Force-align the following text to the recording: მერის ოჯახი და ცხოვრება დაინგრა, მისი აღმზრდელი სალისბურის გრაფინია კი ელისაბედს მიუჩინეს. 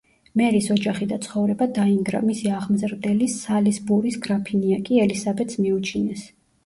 მერის 0.39 0.67
ოჯახი 0.75 1.07
და 1.11 1.17
ცხოვრება 1.25 1.67
დაინგრა, 1.75 2.21
მისი 2.29 2.51
აღმზრდელი 2.61 3.27
სალისბურის 3.37 4.19
გრაფინია 4.27 4.81
კი 4.89 4.99
ელისაბედს 5.07 5.61
მიუჩინეს. 5.67 6.27